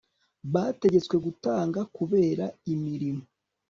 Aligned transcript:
bategetswe 0.53 1.15
gutanga 1.25 1.79
kubera 1.95 2.45
imirimo 2.73 3.23